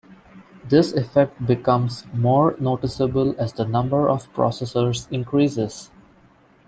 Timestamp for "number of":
3.67-4.33